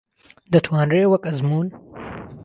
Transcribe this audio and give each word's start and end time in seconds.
دەتوانرێ 0.51 1.01
وەک 1.07 1.23
ئەزموون 1.29 1.67